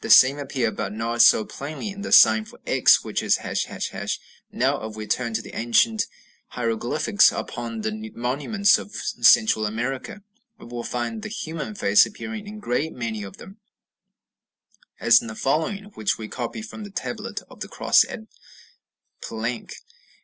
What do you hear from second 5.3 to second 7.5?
to the ancient hieroglyphics